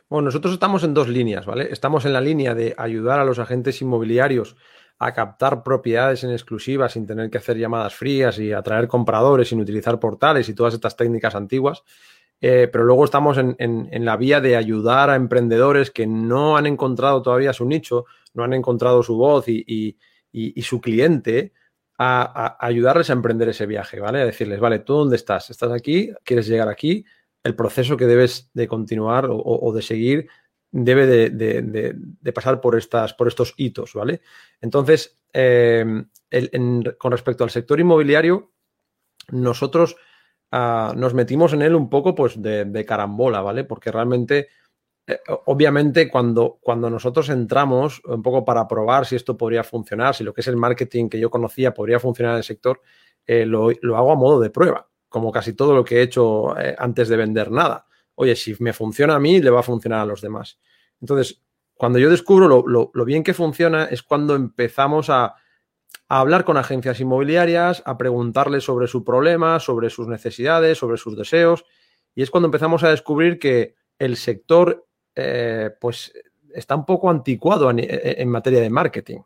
Bueno, 0.09 0.25
nosotros 0.25 0.53
estamos 0.53 0.83
en 0.83 0.93
dos 0.93 1.09
líneas, 1.09 1.45
¿vale? 1.45 1.69
Estamos 1.71 2.05
en 2.05 2.13
la 2.13 2.21
línea 2.21 2.53
de 2.53 2.75
ayudar 2.77 3.19
a 3.19 3.25
los 3.25 3.39
agentes 3.39 3.81
inmobiliarios 3.81 4.55
a 4.99 5.13
captar 5.13 5.63
propiedades 5.63 6.23
en 6.23 6.31
exclusiva 6.31 6.87
sin 6.87 7.05
tener 7.05 7.29
que 7.29 7.39
hacer 7.39 7.57
llamadas 7.57 7.95
frías 7.95 8.39
y 8.39 8.53
atraer 8.53 8.87
compradores 8.87 9.49
sin 9.49 9.59
utilizar 9.59 9.99
portales 9.99 10.47
y 10.47 10.53
todas 10.53 10.73
estas 10.73 10.95
técnicas 10.95 11.35
antiguas. 11.35 11.83
Eh, 12.45 12.67
pero 12.67 12.83
luego 12.83 13.05
estamos 13.05 13.37
en, 13.37 14.05
la 14.05 14.17
vía 14.17 14.41
de 14.41 14.57
ayudar 14.57 15.09
a 15.09 15.15
emprendedores 15.15 15.91
que 15.91 16.05
no 16.05 16.57
han 16.57 16.65
encontrado 16.65 17.21
todavía 17.21 17.53
su 17.53 17.63
nicho, 17.63 18.03
no 18.33 18.43
han 18.43 18.51
encontrado 18.51 19.01
su 19.01 19.15
voz 19.15 19.45
y, 19.47 19.97
su 20.61 20.81
cliente, 20.81 21.53
a, 21.97 22.57
ayudarles 22.59 23.09
a 23.09 23.13
emprender 23.13 23.47
ese 23.47 23.65
viaje, 23.65 24.01
¿vale? 24.01 24.19
A 24.19 24.25
decirles, 24.25 24.59
vale, 24.59 24.79
¿tú 24.79 24.93
dónde 24.93 25.15
estás? 25.15 25.51
¿Estás 25.51 25.71
aquí? 25.71 26.11
¿Quieres 26.25 26.45
llegar 26.47 26.67
aquí? 26.67 27.05
El 27.45 27.55
proceso 27.55 27.95
que 27.95 28.07
debes 28.07 28.51
de 28.53 28.67
continuar 28.67 29.29
o 29.29 29.71
de 29.73 29.81
seguir 29.81 30.27
debe 30.69 31.07
de, 31.07 32.33
pasar 32.33 32.59
por, 32.59 32.77
estas, 32.77 33.13
por 33.13 33.29
estos 33.29 33.53
hitos, 33.55 33.93
¿vale? 33.93 34.19
Entonces, 34.59 35.17
eh, 35.31 35.85
con 36.97 37.11
respecto 37.13 37.45
al 37.45 37.51
sector 37.51 37.79
inmobiliario, 37.79 38.51
nosotros 39.29 39.95
nos 40.95 41.13
metimos 41.13 41.53
en 41.53 41.61
él 41.61 41.75
un 41.75 41.89
poco 41.89 42.13
pues 42.13 42.41
de, 42.41 42.85
carambola, 42.85 43.41
¿vale? 43.41 43.63
Porque 43.63 43.91
realmente, 43.91 44.49
eh, 45.07 45.19
obviamente, 45.45 46.09
cuando, 46.09 46.59
cuando 46.61 46.89
nosotros 46.89 47.29
entramos 47.29 48.01
un 48.05 48.21
poco 48.21 48.45
para 48.45 48.67
probar 48.67 49.05
si 49.05 49.15
esto 49.15 49.37
podría 49.37 49.63
funcionar, 49.63 50.15
si 50.15 50.23
lo 50.23 50.33
que 50.33 50.41
es 50.41 50.47
el 50.47 50.57
marketing 50.57 51.09
que 51.09 51.19
yo 51.19 51.29
conocía 51.29 51.73
podría 51.73 51.99
funcionar 51.99 52.33
en 52.33 52.37
el 52.37 52.43
sector, 52.43 52.81
eh, 53.25 53.45
lo, 53.45 53.69
hago 53.95 54.11
a 54.11 54.15
modo 54.15 54.39
de 54.39 54.49
prueba, 54.49 54.89
como 55.09 55.31
casi 55.31 55.53
todo 55.53 55.73
lo 55.73 55.83
que 55.83 55.97
he 55.97 56.01
hecho 56.01 56.53
antes 56.77 57.09
de 57.09 57.17
vender 57.17 57.51
nada 57.51 57.87
oye, 58.15 58.35
si 58.35 58.55
me 58.59 58.73
funciona 58.73 59.15
a 59.15 59.19
mí, 59.19 59.41
le 59.41 59.49
va 59.49 59.61
a 59.61 59.63
funcionar 59.63 60.01
a 60.01 60.05
los 60.05 60.21
demás. 60.21 60.59
Entonces, 61.01 61.41
cuando 61.73 61.99
yo 61.99 62.09
descubro 62.09 62.47
lo, 62.47 63.05
bien 63.05 63.23
que 63.23 63.33
funciona 63.33 63.85
es 63.85 64.03
cuando 64.03 64.35
empezamos 64.35 65.09
a, 65.09 65.35
hablar 66.07 66.45
con 66.45 66.57
agencias 66.57 66.99
inmobiliarias, 66.99 67.83
a 67.85 67.97
preguntarles 67.97 68.63
sobre 68.63 68.87
su 68.87 69.03
problema, 69.03 69.59
sobre 69.59 69.89
sus 69.89 70.07
necesidades, 70.07 70.77
sobre 70.77 70.97
sus 70.97 71.17
deseos, 71.17 71.65
y 72.15 72.21
es 72.21 72.29
cuando 72.29 72.47
empezamos 72.47 72.83
a 72.83 72.89
descubrir 72.89 73.39
que 73.39 73.75
el 73.97 74.17
sector, 74.17 74.87
eh, 75.15 75.71
pues 75.79 76.13
está 76.53 76.75
un 76.75 76.85
poco 76.85 77.09
anticuado 77.09 77.69
en, 77.69 77.79
en 77.79 78.29
materia 78.29 78.61
de 78.61 78.69
marketing. 78.69 79.21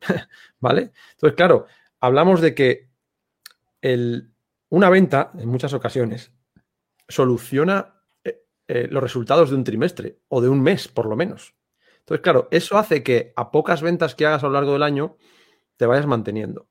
¿Vale? 0.60 0.92
Entonces, 1.12 1.36
claro, 1.36 1.66
hablamos 2.00 2.40
de 2.40 2.54
que 2.54 2.90
el, 3.80 4.32
una 4.68 4.90
venta, 4.90 5.30
en 5.38 5.48
muchas 5.48 5.72
ocasiones, 5.72 6.32
soluciona 7.08 8.02
eh, 8.24 8.42
eh, 8.68 8.88
los 8.90 9.02
resultados 9.02 9.50
de 9.50 9.56
un 9.56 9.64
trimestre 9.64 10.18
o 10.28 10.40
de 10.40 10.48
un 10.48 10.62
mes, 10.62 10.88
por 10.88 11.06
lo 11.06 11.16
menos. 11.16 11.54
Entonces, 12.00 12.22
claro, 12.22 12.48
eso 12.50 12.78
hace 12.78 13.02
que 13.02 13.32
a 13.36 13.50
pocas 13.50 13.82
ventas 13.82 14.14
que 14.14 14.26
hagas 14.26 14.44
a 14.44 14.46
lo 14.46 14.52
largo 14.52 14.72
del 14.72 14.82
año 14.82 15.16
te 15.76 15.86
vayas 15.86 16.06
manteniendo. 16.06 16.68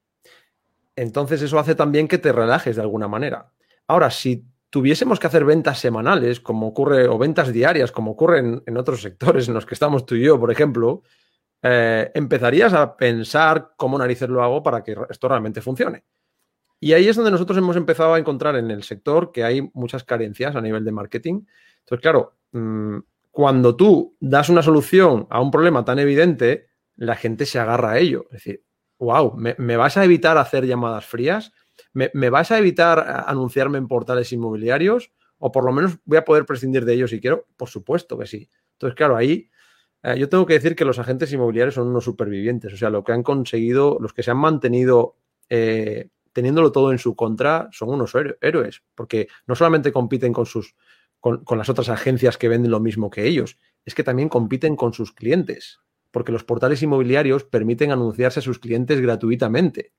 Entonces, 0.95 1.41
eso 1.41 1.59
hace 1.59 1.75
también 1.75 2.07
que 2.07 2.17
te 2.17 2.31
relajes 2.31 2.75
de 2.75 2.81
alguna 2.81 3.07
manera. 3.07 3.51
Ahora, 3.87 4.09
si 4.09 4.45
tuviésemos 4.69 5.19
que 5.19 5.27
hacer 5.27 5.45
ventas 5.45 5.79
semanales, 5.79 6.41
como 6.41 6.67
ocurre, 6.67 7.07
o 7.07 7.17
ventas 7.17 7.53
diarias, 7.53 7.91
como 7.91 8.11
ocurre 8.11 8.39
en, 8.65 8.77
otros 8.77 9.01
sectores 9.01 9.47
en 9.47 9.53
los 9.53 9.65
que 9.65 9.73
estamos 9.73 10.05
tú 10.05 10.15
y 10.15 10.23
yo, 10.23 10.37
por 10.37 10.51
ejemplo, 10.51 11.03
eh, 11.61 12.11
empezarías 12.13 12.73
a 12.73 12.97
pensar 12.97 13.71
cómo 13.77 13.97
narices 13.97 14.27
lo 14.27 14.43
hago 14.43 14.61
para 14.61 14.83
que 14.83 14.95
esto 15.09 15.29
realmente 15.29 15.61
funcione. 15.61 16.03
Y 16.79 16.91
ahí 16.91 17.07
es 17.07 17.15
donde 17.15 17.31
nosotros 17.31 17.57
hemos 17.57 17.77
empezado 17.77 18.13
a 18.13 18.19
encontrar 18.19 18.57
en 18.57 18.69
el 18.69 18.83
sector 18.83 19.31
que 19.31 19.43
hay 19.45 19.61
muchas 19.73 20.03
carencias 20.03 20.57
a 20.57 20.61
nivel 20.61 20.83
de 20.83 20.91
marketing. 20.91 21.45
Entonces, 21.79 22.01
claro, 22.01 22.33
mm, 22.51 22.97
cuando 23.31 23.75
tú 23.75 24.17
das 24.19 24.49
una 24.49 24.61
solución 24.61 25.25
a 25.29 25.39
un 25.39 25.51
problema 25.51 25.85
tan 25.85 25.99
evidente, 25.99 26.67
la 26.97 27.15
gente 27.15 27.45
se 27.45 27.59
agarra 27.59 27.91
a 27.91 27.99
ello. 27.99 28.25
Es 28.25 28.43
decir, 28.43 28.64
wow, 28.99 29.35
¿me, 29.35 29.77
vas 29.77 29.97
a 29.97 30.05
evitar 30.05 30.37
hacer 30.37 30.65
llamadas 30.65 31.05
frías? 31.05 31.51
¿Me, 31.93 32.29
vas 32.29 32.51
a 32.51 32.57
evitar 32.57 33.23
anunciarme 33.27 33.77
en 33.77 33.87
portales 33.87 34.31
inmobiliarios? 34.31 35.11
¿O 35.37 35.51
por 35.51 35.65
lo 35.65 35.71
menos 35.71 35.97
voy 36.05 36.17
a 36.17 36.25
poder 36.25 36.45
prescindir 36.45 36.85
de 36.85 36.93
ellos 36.93 37.09
si 37.09 37.19
quiero? 37.19 37.45
Por 37.57 37.69
supuesto 37.69 38.17
que 38.17 38.25
sí. 38.25 38.49
Entonces, 38.73 38.95
claro, 38.95 39.15
ahí 39.15 39.49
eh, 40.03 40.17
yo 40.17 40.29
tengo 40.29 40.45
que 40.45 40.53
decir 40.53 40.75
que 40.75 40.85
los 40.85 40.99
agentes 40.99 41.31
inmobiliarios 41.33 41.75
son 41.75 41.87
unos 41.87 42.03
supervivientes. 42.03 42.73
O 42.73 42.77
sea, 42.77 42.89
lo 42.89 43.03
que 43.03 43.11
han 43.11 43.23
conseguido, 43.23 43.97
los 43.99 44.13
que 44.13 44.23
se 44.23 44.31
han 44.31 44.37
mantenido 44.37 45.17
eh, 45.49 46.09
teniéndolo 46.35 46.73
todo 46.73 46.91
en 46.91 46.99
su 46.99 47.15
contra, 47.15 47.69
son 47.71 47.89
unos 47.89 48.13
héroes, 48.41 48.83
porque 48.93 49.29
no 49.47 49.55
solamente 49.55 49.93
compiten 49.93 50.33
con, 50.33 50.45
sus, 50.45 50.75
con, 51.21 51.57
las 51.57 51.69
otras 51.69 51.87
agencias 51.87 52.37
que 52.37 52.49
venden 52.49 52.71
lo 52.71 52.81
mismo 52.81 53.09
que 53.09 53.25
ellos, 53.25 53.57
es 53.85 53.95
que 53.95 54.03
también 54.03 54.27
compiten 54.27 54.75
con 54.75 54.91
sus 54.91 55.13
clientes, 55.13 55.79
porque 56.15 56.31
los 56.31 56.45
portales 56.45 56.81
inmobiliarios 56.81 57.43
permiten 57.43 57.91
anunciarse 57.91 58.39
a 58.39 58.41
sus 58.41 58.57
clientes 58.57 59.01
gratuitamente. 59.01 59.91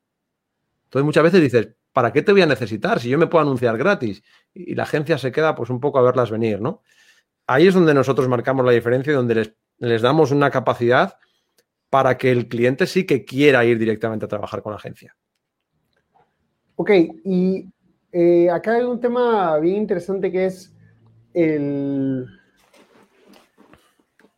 Entonces 0.85 1.05
muchas 1.05 1.25
veces 1.25 1.43
dices, 1.43 1.75
¿para 1.93 2.11
qué 2.11 2.23
te 2.23 2.33
voy 2.33 2.41
a 2.41 2.47
necesitar 2.47 3.01
si 3.01 3.11
yo 3.11 3.19
me 3.19 3.27
puedo 3.27 3.43
anunciar 3.43 3.77
gratis? 3.77 4.23
Y 4.55 4.75
la 4.75 4.85
agencia 4.85 5.19
se 5.19 5.31
queda 5.31 5.55
pues 5.55 5.69
un 5.69 5.79
poco 5.79 5.99
a 5.99 6.03
verlas 6.03 6.31
venir, 6.31 6.63
¿no? 6.63 6.81
Ahí 7.47 7.67
es 7.67 7.75
donde 7.75 7.93
nosotros 7.93 8.29
marcamos 8.29 8.65
la 8.65 8.73
diferencia 8.73 9.11
y 9.11 9.15
donde 9.15 9.35
les, 9.35 9.55
les 9.77 10.01
damos 10.01 10.31
una 10.31 10.51
capacidad 10.51 11.19
para 11.91 12.17
que 12.17 12.31
el 12.31 12.49
cliente 12.49 12.87
sí 12.87 13.05
que 13.05 13.27
quiera 13.27 13.67
ir 13.67 13.79
directamente 13.79 14.25
a 14.25 14.29
trabajar 14.29 14.63
con 14.63 14.73
la 14.73 14.79
agencia. 14.79 15.15
Ok, 16.77 16.93
y 17.27 17.69
eh, 18.11 18.49
acá 18.49 18.77
hay 18.77 18.85
un 18.85 19.03
tema 19.03 19.59
bien 19.59 19.77
interesante 19.77 20.33
que 20.33 20.47
es 20.47 20.75
el... 21.35 22.27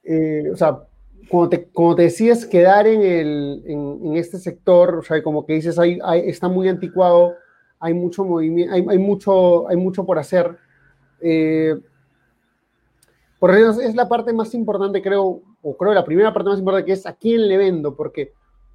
Eh, 0.03 0.51
o 0.53 0.57
sea, 0.57 0.88
cuando 1.29 1.51
te, 1.51 1.59
te, 1.59 2.03
decides 2.03 2.47
quedar 2.47 2.87
en, 2.87 3.03
el, 3.03 3.63
en, 3.67 4.17
este 4.17 4.39
sector, 4.39 4.97
o 4.97 5.03
sea, 5.03 5.23
como 5.23 5.45
que 5.45 5.55
dices, 5.55 5.79
hay, 5.79 6.01
está 6.25 6.49
muy 6.49 6.69
anticuado, 6.69 7.35
hay 7.79 7.95
mucho 7.95 8.25
movimiento, 8.25 8.75
hay, 8.75 8.85
hay, 8.89 8.99
mucho, 8.99 9.69
hay 9.69 9.77
mucho 9.77 10.05
por 10.05 10.19
hacer. 10.19 10.57
Eh, 11.21 11.79
por 13.39 13.55
eso 13.55 13.81
es 13.81 13.95
la 13.95 14.09
parte 14.09 14.33
más 14.33 14.55
importante, 14.55 15.03
creo, 15.03 15.43
o 15.63 15.77
creo 15.77 15.95
la 15.95 16.05
primera 16.05 16.33
parte 16.33 16.51
más 16.51 16.59
importante 16.59 16.87
que 16.87 16.93
es 16.93 17.07
a 17.07 17.15
quién 17.15 17.47
le 17.47 17.57
vendo, 17.57 17.95
porque 17.95 18.33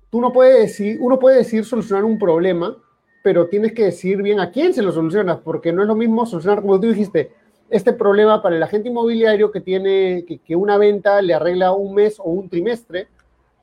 tú 0.10 0.22
no 0.22 0.31
puedes 0.31 0.57
decir, 0.60 0.98
uno 1.01 1.19
puede 1.19 1.38
decir 1.38 1.65
solucionar 1.65 2.05
un 2.05 2.17
problema, 2.17 2.77
pero 3.24 3.48
tienes 3.48 3.74
que 3.74 3.86
decir 3.86 4.22
bien 4.22 4.39
a 4.39 4.51
quién 4.51 4.74
se 4.74 4.81
lo 4.81 4.91
solucionas, 4.91 5.39
porque 5.39 5.74
no 5.74 5.81
es 5.81 5.88
lo 5.88 5.95
mismo 5.95 6.25
solucionar, 6.25 6.62
como 6.62 6.79
tú 6.79 6.88
dijiste, 6.88 7.31
este 7.73 7.93
problema 7.93 8.41
para 8.41 8.55
el 8.55 8.63
agente 8.63 8.89
inmobiliario 8.89 9.51
que 9.51 9.61
tiene 9.61 10.25
que, 10.25 10.55
una 10.55 10.77
venta 10.77 11.21
le 11.21 11.33
arregla 11.33 11.71
un 11.71 11.93
mes 11.93 12.19
o 12.19 12.23
un 12.23 12.49
trimestre, 12.49 13.07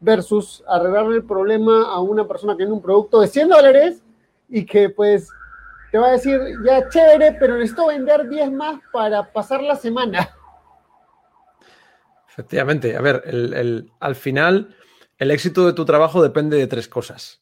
versus 0.01 0.65
arreglarle 0.67 1.17
el 1.17 1.25
problema 1.25 1.85
a 1.93 2.01
una 2.01 2.27
persona 2.27 2.55
que 2.55 2.59
tiene 2.59 2.73
un 2.73 2.83
producto 2.83 3.21
de 3.21 3.29
100 3.29 3.49
dólares 3.49 4.03
y 4.49 4.65
que 4.65 4.91
pues 4.91 5.29
te 5.93 5.99
va 5.99 6.09
a 6.09 6.13
decir, 6.13 6.41
ya 6.65 6.89
chévere, 6.89 7.37
pero 7.39 7.57
necesito 7.57 7.87
vender 7.87 8.29
10 8.29 8.53
más 8.53 8.81
para 8.93 9.31
pasar 9.33 9.63
la 9.63 9.77
semana. 9.77 10.31
Efectivamente, 12.29 12.97
a 12.97 13.01
ver, 13.01 13.23
al 14.01 14.15
final 14.15 14.75
el 15.19 15.31
éxito 15.31 15.67
de 15.67 15.73
tu 15.73 15.85
trabajo 15.85 16.23
depende 16.23 16.57
de 16.57 16.67
tres 16.67 16.89
cosas 16.89 17.41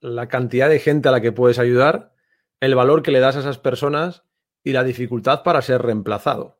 la 0.00 0.28
cantidad 0.28 0.68
de 0.68 0.80
gente 0.80 1.08
a 1.08 1.12
la 1.12 1.20
que 1.20 1.32
puedes 1.32 1.58
ayudar, 1.58 2.12
el 2.60 2.74
valor 2.74 3.02
que 3.02 3.10
le 3.10 3.20
das 3.20 3.36
a 3.36 3.40
esas 3.40 3.58
personas 3.58 4.24
y 4.64 4.72
la 4.72 4.82
dificultad 4.82 5.42
para 5.42 5.62
ser 5.62 5.82
reemplazado. 5.82 6.58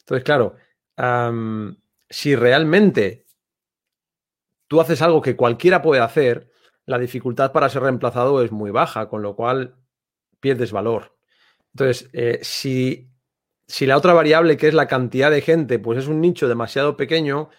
Entonces, 0.00 0.24
claro, 0.24 0.56
si 2.08 2.34
realmente 2.34 3.26
tú 4.66 4.80
haces 4.80 5.02
algo 5.02 5.20
que 5.20 5.36
cualquiera 5.36 5.82
puede 5.82 6.00
hacer, 6.00 6.50
la 6.86 6.98
dificultad 6.98 7.52
para 7.52 7.68
ser 7.68 7.82
reemplazado 7.82 8.42
es 8.42 8.50
muy 8.50 8.70
baja, 8.70 9.08
con 9.08 9.22
lo 9.22 9.36
cual 9.36 9.76
pierdes 10.40 10.72
valor. 10.72 11.16
Entonces, 11.74 12.10
eh, 12.12 12.40
si, 12.42 13.10
si 13.66 13.86
la 13.86 13.96
otra 13.96 14.14
variable, 14.14 14.56
que 14.56 14.68
es 14.68 14.74
la 14.74 14.88
cantidad 14.88 15.30
de 15.30 15.42
gente, 15.42 15.78
pues 15.78 15.98
es 15.98 16.08
un 16.08 16.20
nicho 16.20 16.48
demasiado 16.48 16.96
pequeño, 16.96 17.50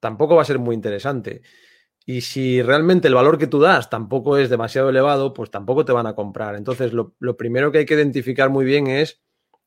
tampoco 0.00 0.36
va 0.36 0.42
a 0.42 0.46
ser 0.46 0.58
muy 0.58 0.74
interesante. 0.74 1.42
Y 2.06 2.20
si 2.20 2.60
realmente 2.60 3.08
el 3.08 3.14
valor 3.14 3.38
que 3.38 3.46
tú 3.46 3.60
das 3.60 3.88
tampoco 3.88 4.36
es 4.36 4.50
demasiado 4.50 4.90
elevado, 4.90 5.32
pues 5.32 5.50
tampoco 5.50 5.84
te 5.84 5.92
van 5.92 6.06
a 6.06 6.14
comprar. 6.14 6.54
Entonces, 6.56 6.92
lo, 6.92 7.14
primero 7.36 7.72
que 7.72 7.78
hay 7.78 7.86
que 7.86 7.94
identificar 7.94 8.50
muy 8.50 8.66
bien 8.66 8.86
es, 8.86 9.23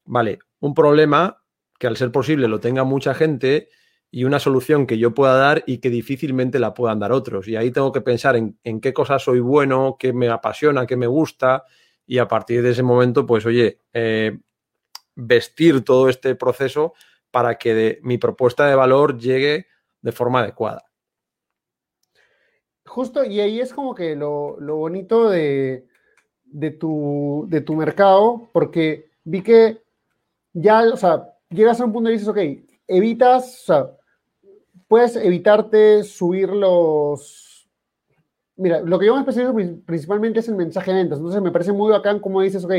vale, 0.07 0.39
un 0.59 0.73
problema 0.73 1.43
que 1.79 1.87
al 1.87 1.97
ser 1.97 2.11
posible 2.11 2.47
lo 2.47 2.59
tenga 2.59 2.83
mucha 2.83 3.13
gente 3.13 3.69
y 4.09 4.23
una 4.23 4.39
solución 4.39 4.87
que 4.87 4.97
yo 4.97 5.13
pueda 5.13 5.37
dar 5.37 5.63
y 5.67 5.77
que 5.77 5.89
difícilmente 5.89 6.59
la 6.59 6.73
puedan 6.73 6.99
dar 6.99 7.11
otros. 7.11 7.47
Y 7.47 7.55
ahí 7.55 7.71
tengo 7.71 7.91
que 7.91 8.01
pensar 8.01 8.35
en, 8.35 8.81
qué 8.81 8.93
cosas 8.93 9.21
soy 9.21 9.39
bueno, 9.39 9.97
qué 9.99 10.13
me 10.13 10.29
apasiona, 10.29 10.87
qué 10.87 10.95
me 10.95 11.07
gusta. 11.07 11.65
Y 12.05 12.17
a 12.17 12.27
partir 12.27 12.63
de 12.63 12.71
ese 12.71 12.83
momento, 12.83 13.25
pues 13.25 13.45
oye, 13.45 13.81
eh, 13.93 14.39
vestir 15.15 15.83
todo 15.83 16.09
este 16.09 16.35
proceso 16.35 16.93
para 17.31 17.57
que 17.57 17.99
mi 18.01 18.17
propuesta 18.17 18.65
de 18.67 18.75
valor 18.75 19.19
llegue 19.19 19.67
de 20.01 20.11
forma 20.11 20.39
adecuada 20.39 20.87
justo, 22.87 23.23
y 23.23 23.39
ahí 23.39 23.59
es 23.59 23.73
como 23.73 23.93
que 23.93 24.15
lo, 24.15 24.57
bonito 24.59 25.29
de, 25.29 25.85
tu, 26.79 27.45
de 27.47 27.61
tu 27.61 27.75
mercado, 27.75 28.49
porque 28.53 29.11
vi 29.23 29.43
que 29.43 29.83
ya, 30.59 30.81
o 30.81 30.97
sea, 30.97 31.33
llegas 31.49 31.79
a 31.79 31.85
un 31.85 31.93
punto 31.93 32.09
y 32.09 32.13
dices, 32.13 32.27
ok, 32.27 32.37
evitas, 32.87 33.61
o 33.61 33.65
sea, 33.65 33.91
puedes 34.87 35.15
evitarte 35.15 36.03
subir 36.03 36.49
los... 36.49 37.67
Mira, 38.55 38.81
lo 38.81 38.97
que 38.97 39.05
yo 39.05 39.13
me 39.13 39.19
especializo 39.19 39.53
principalmente 39.85 40.39
es 40.39 40.47
el 40.47 40.55
mensaje 40.55 40.91
de 40.91 40.97
ventas, 40.97 41.19
entonces 41.19 41.41
me 41.41 41.51
parece 41.51 41.71
muy 41.73 41.91
bacán 41.91 42.19
como 42.19 42.41
dices, 42.41 42.65
ok, 42.65 42.73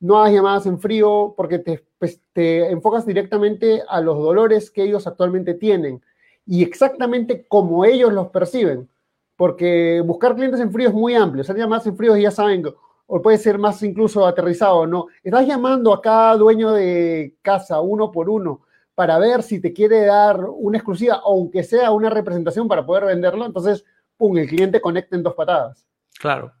no 0.00 0.18
hagas 0.18 0.32
llamadas 0.32 0.66
en 0.66 0.80
frío 0.80 1.34
porque 1.36 1.60
te, 1.60 1.84
pues, 1.98 2.20
te 2.32 2.70
enfocas 2.70 3.06
directamente 3.06 3.82
a 3.88 4.00
los 4.00 4.18
dolores 4.18 4.70
que 4.70 4.82
ellos 4.82 5.06
actualmente 5.06 5.54
tienen 5.54 6.02
y 6.44 6.64
exactamente 6.64 7.46
como 7.46 7.84
ellos 7.84 8.12
los 8.12 8.28
perciben 8.28 8.88
porque 9.36 10.02
buscar 10.04 10.34
clientes 10.34 10.60
en 10.60 10.72
frío 10.72 10.88
es 10.88 10.94
muy 10.94 11.14
amplio. 11.14 11.42
Hacer 11.42 11.56
llamadas 11.56 11.86
en 11.86 11.96
frío 11.96 12.16
ya 12.16 12.30
saben, 12.30 12.64
o 13.06 13.22
puede 13.22 13.38
ser 13.38 13.58
más 13.58 13.82
incluso 13.82 14.26
aterrizado, 14.26 14.86
¿no? 14.86 15.06
Estás 15.22 15.46
llamando 15.46 15.92
a 15.92 16.00
cada 16.00 16.36
dueño 16.36 16.72
de 16.72 17.36
casa 17.42 17.80
uno 17.80 18.10
por 18.10 18.28
uno 18.28 18.62
para 18.94 19.18
ver 19.18 19.42
si 19.42 19.60
te 19.60 19.72
quiere 19.72 20.06
dar 20.06 20.40
una 20.40 20.78
exclusiva, 20.78 21.20
aunque 21.24 21.62
sea 21.62 21.90
una 21.90 22.10
representación 22.10 22.66
para 22.66 22.84
poder 22.84 23.04
venderlo. 23.04 23.44
Entonces, 23.44 23.84
pum, 24.16 24.36
el 24.38 24.48
cliente 24.48 24.80
conecta 24.80 25.16
en 25.16 25.22
dos 25.22 25.34
patadas. 25.34 25.86
Claro, 26.18 26.52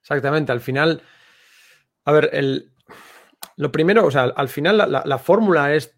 exactamente. 0.00 0.52
Al 0.52 0.60
final, 0.60 1.02
a 2.04 2.12
ver, 2.12 2.30
el, 2.32 2.72
lo 3.56 3.70
primero, 3.70 4.04
o 4.04 4.10
sea, 4.10 4.24
al 4.24 4.48
final 4.48 4.76
la 5.04 5.18
fórmula 5.18 5.74
es 5.74 5.96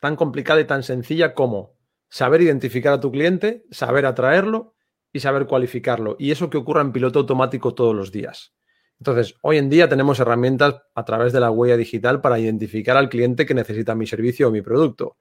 tan 0.00 0.16
complicada 0.16 0.60
y 0.60 0.66
tan 0.66 0.82
sencilla 0.82 1.34
como 1.34 1.74
saber 2.10 2.42
identificar 2.42 2.92
a 2.92 3.00
tu 3.00 3.10
cliente, 3.10 3.64
saber 3.70 4.06
atraerlo 4.06 4.74
y 5.12 5.20
saber 5.20 5.46
cualificarlo. 5.46 6.16
Y 6.18 6.30
eso 6.30 6.50
que 6.50 6.58
ocurra 6.58 6.82
en 6.82 6.92
piloto 6.92 7.20
automático 7.20 7.74
todos 7.74 7.94
los 7.94 8.12
días. 8.12 8.54
Entonces, 8.98 9.34
hoy 9.42 9.58
en 9.58 9.68
día 9.68 9.88
tenemos 9.88 10.20
herramientas 10.20 10.82
a 10.94 11.04
través 11.04 11.32
de 11.32 11.40
la 11.40 11.50
huella 11.50 11.76
digital 11.76 12.20
para 12.20 12.38
identificar 12.38 12.96
al 12.96 13.08
cliente 13.08 13.44
que 13.44 13.54
necesita 13.54 13.94
mi 13.94 14.06
servicio 14.06 14.48
o 14.48 14.50
mi 14.50 14.62
producto. 14.62 15.16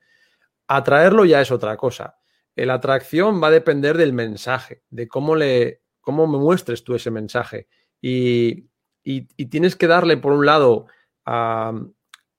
Atraerlo 0.68 1.26
ya 1.26 1.42
es 1.42 1.52
otra 1.52 1.76
cosa. 1.76 2.16
La 2.56 2.76
atracción 2.76 3.42
va 3.42 3.48
a 3.48 3.52
depender 3.52 3.98
del 3.98 4.14
mensaje, 4.14 4.84
de 4.90 5.08
cómo, 5.08 5.36
le, 5.36 5.82
cómo 6.02 6.28
me 6.28 6.38
muestres 6.38 6.84
tú 6.84 6.96
ese 6.96 7.12
mensaje. 7.12 7.68
Y, 8.00 8.70
tienes 9.50 9.76
que 9.76 9.88
darle, 9.88 10.18
por 10.18 10.34
un 10.34 10.46
lado, 10.46 10.86
a, 11.26 11.74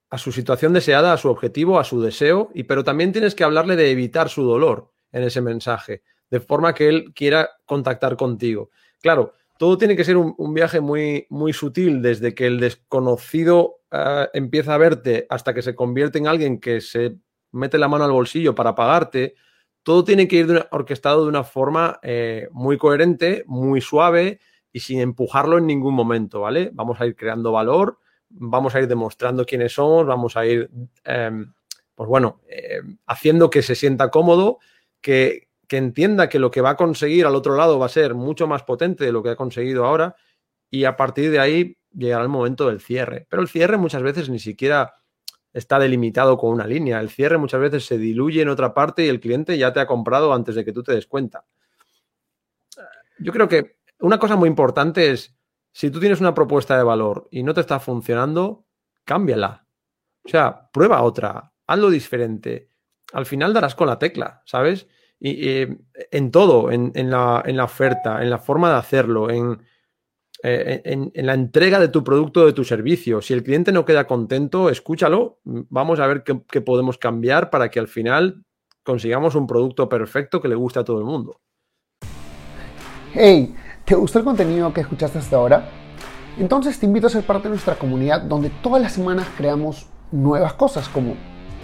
a, 0.08 0.18
su 0.18 0.32
situación 0.32 0.72
deseada, 0.72 1.12
a 1.12 1.18
su 1.18 1.28
objetivo, 1.28 1.78
a 1.78 1.84
su 1.84 2.00
deseo, 2.00 2.50
y, 2.54 2.62
pero 2.62 2.84
también 2.84 3.12
tienes 3.12 3.34
que 3.34 3.44
hablarle 3.44 3.76
de 3.76 3.90
evitar 3.90 4.28
su 4.28 4.44
dolor. 4.44 4.92
en 5.12 5.22
ese 5.22 5.40
mensaje, 5.40 6.02
de 6.28 6.40
forma 6.40 6.74
que 6.74 6.88
él 6.88 7.12
quiera 7.14 7.48
contactar 7.64 8.16
contigo. 8.16 8.70
Claro, 9.00 9.34
todo 9.58 9.78
tiene 9.78 9.96
que 9.96 10.04
ser 10.04 10.16
un, 10.16 10.54
viaje 10.54 10.80
muy, 10.80 11.26
muy 11.30 11.52
sutil, 11.52 12.02
desde 12.02 12.34
que 12.34 12.46
el 12.46 12.58
desconocido 12.58 13.80
eh, 13.90 14.28
empieza 14.32 14.74
a 14.74 14.78
verte 14.78 15.26
hasta 15.30 15.54
que 15.54 15.62
se 15.62 15.74
convierte 15.74 16.18
en 16.18 16.26
alguien 16.26 16.58
que 16.58 16.80
se 16.80 17.16
mete 17.52 17.78
la 17.78 17.88
mano 17.88 18.04
al 18.04 18.12
bolsillo 18.12 18.54
para 18.54 18.74
pagarte. 18.74 19.34
Todo 19.82 20.04
tiene 20.04 20.26
que 20.26 20.36
ir 20.36 20.66
orquestado 20.70 21.22
de 21.22 21.28
una 21.28 21.44
forma 21.44 22.00
eh, 22.02 22.48
muy 22.50 22.78
coherente, 22.78 23.44
muy 23.46 23.80
suave 23.80 24.40
y 24.72 24.80
sin 24.80 25.00
empujarlo 25.00 25.58
en 25.58 25.66
ningún 25.66 25.94
momento, 25.94 26.40
¿vale? 26.40 26.70
Vamos 26.72 27.00
a 27.00 27.06
ir 27.06 27.14
creando 27.14 27.52
valor, 27.52 27.98
vamos 28.28 28.74
a 28.74 28.80
ir 28.80 28.88
demostrando 28.88 29.46
quiénes 29.46 29.72
somos, 29.72 30.04
vamos 30.04 30.36
a 30.36 30.46
ir, 30.46 30.68
em, 31.04 31.52
pues 31.94 32.08
bueno, 32.08 32.40
em, 32.48 32.98
haciendo 33.06 33.50
que 33.50 33.62
se 33.62 33.76
sienta 33.76 34.10
cómodo, 34.10 34.58
que, 35.00 35.48
que 35.68 35.76
entienda 35.76 36.28
que 36.28 36.38
lo 36.38 36.50
que 36.50 36.60
va 36.60 36.70
a 36.70 36.76
conseguir 36.76 37.26
al 37.26 37.34
otro 37.34 37.56
lado 37.56 37.78
va 37.78 37.86
a 37.86 37.90
ser 37.90 38.14
mucho 38.14 38.46
más 38.46 38.62
potente 38.62 39.04
de 39.04 39.12
lo 39.12 39.22
que 39.22 39.30
ha 39.30 39.36
conseguido 39.36 39.84
ahora 39.84 40.16
y 40.70 40.84
a 40.84 40.96
partir 40.96 41.30
de 41.30 41.38
ahí 41.38 41.78
llegará 41.92 42.22
el 42.22 42.28
momento 42.28 42.68
del 42.68 42.80
cierre. 42.80 43.26
Pero 43.30 43.42
el 43.42 43.48
cierre 43.48 43.76
muchas 43.76 44.02
veces 44.02 44.28
ni 44.28 44.38
siquiera 44.38 44.94
está 45.52 45.78
delimitado 45.78 46.36
con 46.36 46.50
una 46.50 46.66
línea. 46.66 47.00
El 47.00 47.10
cierre 47.10 47.38
muchas 47.38 47.60
veces 47.60 47.86
se 47.86 47.96
diluye 47.96 48.42
en 48.42 48.48
otra 48.48 48.74
parte 48.74 49.04
y 49.04 49.08
el 49.08 49.20
cliente 49.20 49.56
ya 49.56 49.72
te 49.72 49.80
ha 49.80 49.86
comprado 49.86 50.34
antes 50.34 50.56
de 50.56 50.64
que 50.64 50.72
tú 50.72 50.82
te 50.82 50.92
des 50.92 51.06
cuenta. 51.06 51.44
Yo 53.18 53.32
creo 53.32 53.48
que 53.48 53.76
una 54.00 54.18
cosa 54.18 54.36
muy 54.36 54.48
importante 54.48 55.10
es, 55.10 55.36
si 55.72 55.90
tú 55.90 56.00
tienes 56.00 56.20
una 56.20 56.34
propuesta 56.34 56.76
de 56.76 56.82
valor 56.82 57.28
y 57.30 57.42
no 57.42 57.54
te 57.54 57.60
está 57.60 57.78
funcionando, 57.78 58.66
cámbiala. 59.04 59.66
O 60.24 60.28
sea, 60.28 60.70
prueba 60.72 61.02
otra, 61.02 61.52
hazlo 61.66 61.90
diferente. 61.90 62.68
Al 63.12 63.26
final 63.26 63.54
darás 63.54 63.74
con 63.76 63.86
la 63.86 63.98
tecla, 63.98 64.42
¿sabes? 64.44 64.88
Y, 65.26 65.66
en 66.10 66.30
todo, 66.30 66.70
en, 66.70 66.92
la, 67.10 67.42
oferta, 67.64 68.22
en 68.22 68.28
la 68.28 68.36
forma 68.36 68.68
de 68.68 68.76
hacerlo, 68.76 69.30
en, 69.30 69.58
eh, 70.42 71.10
la 71.14 71.32
entrega 71.32 71.80
de 71.80 71.88
tu 71.88 72.04
producto 72.04 72.42
o 72.42 72.44
de 72.46 72.52
tu 72.52 72.62
servicio. 72.62 73.22
Si 73.22 73.32
el 73.32 73.42
cliente 73.42 73.72
no 73.72 73.86
queda 73.86 74.06
contento, 74.06 74.68
escúchalo. 74.68 75.38
Vamos 75.44 75.98
a 75.98 76.06
ver 76.08 76.24
qué, 76.24 76.60
podemos 76.60 76.98
cambiar 76.98 77.48
para 77.48 77.70
que 77.70 77.80
al 77.80 77.88
final 77.88 78.44
consigamos 78.82 79.34
un 79.34 79.46
producto 79.46 79.88
perfecto 79.88 80.42
que 80.42 80.48
le 80.48 80.56
guste 80.56 80.80
a 80.80 80.84
todo 80.84 80.98
el 80.98 81.06
mundo. 81.06 81.40
Hey, 83.14 83.54
¿te 83.86 83.94
gustó 83.94 84.18
el 84.18 84.26
contenido 84.26 84.74
que 84.74 84.82
escuchaste 84.82 85.20
hasta 85.20 85.36
ahora? 85.36 85.70
Entonces 86.36 86.78
te 86.78 86.84
invito 86.84 87.06
a 87.06 87.10
ser 87.10 87.24
parte 87.24 87.44
de 87.44 87.54
nuestra 87.54 87.76
comunidad 87.76 88.20
donde 88.20 88.50
todas 88.62 88.82
las 88.82 88.92
semanas 88.92 89.26
creamos 89.38 89.86
nuevas 90.12 90.52
cosas 90.52 90.86
como 90.90 91.16